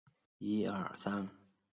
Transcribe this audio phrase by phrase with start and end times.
[0.03, 0.07] 茂贞
[0.39, 1.29] 以六万兵马截击。